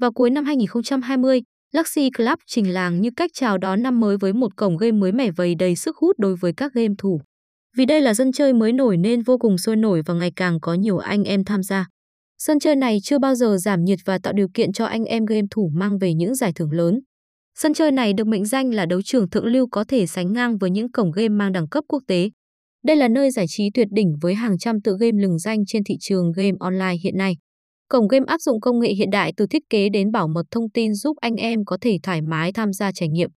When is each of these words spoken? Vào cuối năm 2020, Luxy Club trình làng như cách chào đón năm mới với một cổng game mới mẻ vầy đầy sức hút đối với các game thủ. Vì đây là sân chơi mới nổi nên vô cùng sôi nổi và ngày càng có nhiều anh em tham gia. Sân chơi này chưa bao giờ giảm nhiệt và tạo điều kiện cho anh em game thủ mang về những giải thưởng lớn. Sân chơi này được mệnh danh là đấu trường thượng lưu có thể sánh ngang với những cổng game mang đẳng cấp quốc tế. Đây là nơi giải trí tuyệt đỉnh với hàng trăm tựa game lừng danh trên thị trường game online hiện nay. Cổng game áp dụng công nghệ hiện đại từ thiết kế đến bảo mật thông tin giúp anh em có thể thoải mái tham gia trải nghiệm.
Vào 0.00 0.12
cuối 0.12 0.30
năm 0.30 0.44
2020, 0.44 1.42
Luxy 1.72 2.10
Club 2.10 2.38
trình 2.46 2.72
làng 2.72 3.00
như 3.00 3.10
cách 3.16 3.30
chào 3.34 3.58
đón 3.58 3.82
năm 3.82 4.00
mới 4.00 4.16
với 4.16 4.32
một 4.32 4.56
cổng 4.56 4.76
game 4.76 4.92
mới 4.92 5.12
mẻ 5.12 5.30
vầy 5.30 5.54
đầy 5.54 5.76
sức 5.76 5.96
hút 5.96 6.18
đối 6.18 6.36
với 6.36 6.52
các 6.56 6.72
game 6.74 6.94
thủ. 6.98 7.20
Vì 7.76 7.86
đây 7.86 8.00
là 8.00 8.14
sân 8.14 8.32
chơi 8.32 8.52
mới 8.52 8.72
nổi 8.72 8.96
nên 8.96 9.22
vô 9.22 9.38
cùng 9.38 9.58
sôi 9.58 9.76
nổi 9.76 10.02
và 10.06 10.14
ngày 10.14 10.32
càng 10.36 10.60
có 10.60 10.74
nhiều 10.74 10.98
anh 10.98 11.24
em 11.24 11.44
tham 11.44 11.62
gia. 11.62 11.86
Sân 12.38 12.58
chơi 12.58 12.76
này 12.76 12.98
chưa 13.02 13.18
bao 13.18 13.34
giờ 13.34 13.56
giảm 13.60 13.84
nhiệt 13.84 13.98
và 14.04 14.18
tạo 14.18 14.32
điều 14.32 14.48
kiện 14.54 14.72
cho 14.72 14.84
anh 14.84 15.04
em 15.04 15.24
game 15.24 15.46
thủ 15.50 15.70
mang 15.74 15.98
về 15.98 16.14
những 16.14 16.34
giải 16.34 16.52
thưởng 16.52 16.72
lớn. 16.72 17.00
Sân 17.54 17.74
chơi 17.74 17.92
này 17.92 18.12
được 18.12 18.26
mệnh 18.26 18.44
danh 18.44 18.74
là 18.74 18.86
đấu 18.86 19.02
trường 19.02 19.30
thượng 19.30 19.46
lưu 19.46 19.66
có 19.70 19.84
thể 19.84 20.06
sánh 20.06 20.32
ngang 20.32 20.58
với 20.58 20.70
những 20.70 20.92
cổng 20.92 21.10
game 21.10 21.28
mang 21.28 21.52
đẳng 21.52 21.68
cấp 21.68 21.84
quốc 21.88 22.02
tế. 22.06 22.30
Đây 22.84 22.96
là 22.96 23.08
nơi 23.08 23.30
giải 23.30 23.46
trí 23.48 23.70
tuyệt 23.74 23.88
đỉnh 23.90 24.14
với 24.20 24.34
hàng 24.34 24.58
trăm 24.58 24.80
tựa 24.80 24.96
game 25.00 25.22
lừng 25.22 25.38
danh 25.38 25.66
trên 25.66 25.84
thị 25.84 25.94
trường 26.00 26.32
game 26.32 26.56
online 26.60 26.96
hiện 27.02 27.16
nay. 27.18 27.36
Cổng 27.88 28.08
game 28.08 28.24
áp 28.26 28.40
dụng 28.40 28.60
công 28.60 28.80
nghệ 28.80 28.88
hiện 28.88 29.10
đại 29.10 29.32
từ 29.36 29.46
thiết 29.46 29.62
kế 29.70 29.88
đến 29.88 30.12
bảo 30.12 30.28
mật 30.28 30.42
thông 30.50 30.70
tin 30.70 30.94
giúp 30.94 31.16
anh 31.20 31.34
em 31.34 31.64
có 31.64 31.78
thể 31.80 31.98
thoải 32.02 32.22
mái 32.22 32.52
tham 32.52 32.72
gia 32.72 32.92
trải 32.92 33.08
nghiệm. 33.08 33.30